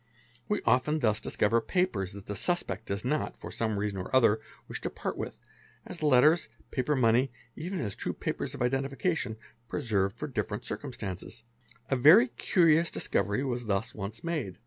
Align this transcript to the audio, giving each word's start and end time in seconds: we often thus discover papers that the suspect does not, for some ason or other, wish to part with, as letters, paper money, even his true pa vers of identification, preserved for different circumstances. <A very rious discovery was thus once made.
we 0.49 0.63
often 0.65 0.97
thus 0.97 1.19
discover 1.19 1.61
papers 1.61 2.13
that 2.13 2.25
the 2.25 2.35
suspect 2.35 2.87
does 2.87 3.05
not, 3.05 3.37
for 3.37 3.51
some 3.51 3.77
ason 3.79 3.99
or 3.99 4.15
other, 4.15 4.39
wish 4.67 4.81
to 4.81 4.89
part 4.89 5.15
with, 5.15 5.39
as 5.85 6.01
letters, 6.01 6.49
paper 6.71 6.95
money, 6.95 7.31
even 7.55 7.77
his 7.77 7.93
true 7.95 8.11
pa 8.13 8.31
vers 8.35 8.55
of 8.55 8.63
identification, 8.63 9.37
preserved 9.69 10.17
for 10.17 10.25
different 10.25 10.65
circumstances. 10.65 11.43
<A 11.91 11.95
very 11.95 12.29
rious 12.35 12.91
discovery 12.91 13.43
was 13.43 13.65
thus 13.65 13.93
once 13.93 14.23
made. 14.23 14.57